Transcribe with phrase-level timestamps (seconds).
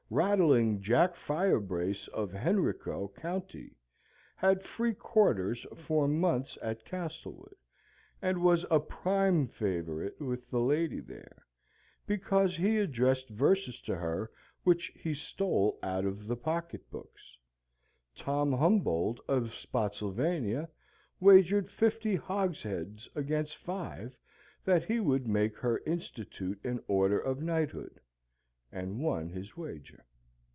[0.13, 3.77] Rattling Jack Firebrace of Henrico county
[4.35, 7.55] had free quarters for months at Castlewood,
[8.21, 11.45] and was a prime favourite with the lady there,
[12.05, 14.29] because he addressed verses to her
[14.65, 17.37] which he stole out of the pocket books.
[18.13, 20.67] Tom Humbold of Spotsylvania
[21.21, 24.17] wagered fifty hogsheads against five
[24.65, 27.97] that he would make her institute an order of knighthood,
[28.73, 30.01] and won his wager.